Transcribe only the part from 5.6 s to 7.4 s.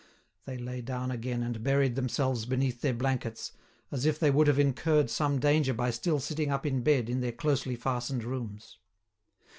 by still sitting up in bed in their